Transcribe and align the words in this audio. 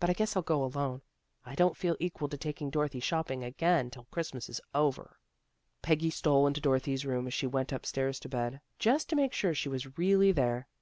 But 0.00 0.08
I 0.08 0.14
guess 0.14 0.34
I'll 0.34 0.40
go 0.42 0.64
alone. 0.64 1.02
I 1.44 1.54
don't 1.54 1.76
feel 1.76 1.94
equal 2.00 2.30
to 2.30 2.38
taking 2.38 2.70
Dorothy 2.70 3.00
shopping 3.00 3.44
again 3.44 3.90
till 3.90 4.04
Christmas 4.04 4.48
is 4.48 4.62
over." 4.74 5.18
Peggy 5.82 6.08
stole 6.08 6.46
into 6.46 6.62
Dorothy's 6.62 7.04
room 7.04 7.26
as 7.26 7.34
she 7.34 7.46
went 7.46 7.70
upstairs 7.72 8.18
to 8.20 8.30
bed, 8.30 8.62
just 8.78 9.10
to 9.10 9.16
make 9.16 9.34
sure 9.34 9.52
she 9.54 9.68
was 9.68 9.98
really 9.98 10.32
there. 10.32 10.68